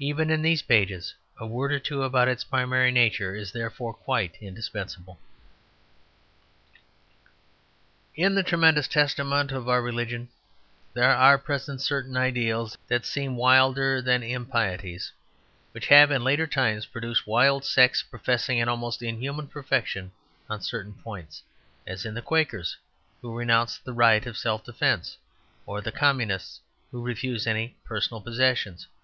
Even 0.00 0.30
in 0.30 0.42
these 0.42 0.62
pages 0.62 1.14
a 1.38 1.46
word 1.46 1.70
or 1.70 1.78
two 1.78 2.02
about 2.02 2.26
its 2.26 2.42
primary 2.42 2.90
nature 2.90 3.36
is 3.36 3.52
therefore 3.52 3.94
quite 3.94 4.36
indispensable. 4.40 5.20
In 8.16 8.34
the 8.34 8.42
tremendous 8.42 8.88
testament 8.88 9.52
of 9.52 9.68
our 9.68 9.80
religion 9.80 10.28
there 10.92 11.08
are 11.14 11.38
present 11.38 11.80
certain 11.80 12.16
ideals 12.16 12.76
that 12.88 13.06
seem 13.06 13.36
wilder 13.36 14.02
than 14.02 14.24
impieties, 14.24 15.12
which 15.70 15.86
have 15.86 16.10
in 16.10 16.24
later 16.24 16.48
times 16.48 16.84
produced 16.86 17.24
wild 17.24 17.64
sects 17.64 18.02
professing 18.02 18.60
an 18.60 18.68
almost 18.68 19.02
inhuman 19.02 19.46
perfection 19.46 20.10
on 20.50 20.62
certain 20.62 20.94
points; 20.94 21.44
as 21.86 22.04
in 22.04 22.12
the 22.14 22.22
Quakers 22.22 22.76
who 23.22 23.32
renounce 23.38 23.78
the 23.78 23.92
right 23.92 24.26
of 24.26 24.36
self 24.36 24.64
defence, 24.64 25.16
or 25.64 25.80
the 25.80 25.92
Communists 25.92 26.60
who 26.90 27.00
refuse 27.06 27.46
any 27.46 27.76
personal 27.84 28.20
possessions. 28.20 28.88